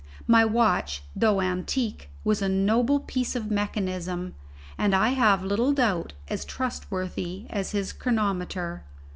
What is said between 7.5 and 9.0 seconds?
as his chronometer.